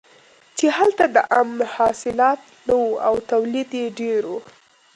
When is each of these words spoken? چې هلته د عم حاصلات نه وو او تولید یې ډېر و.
چې 0.57 0.65
هلته 0.77 1.03
د 1.15 1.17
عم 1.35 1.51
حاصلات 1.75 2.39
نه 2.67 2.75
وو 2.81 2.91
او 3.07 3.15
تولید 3.31 3.69
یې 3.79 3.87
ډېر 3.99 4.21
و. 4.27 4.33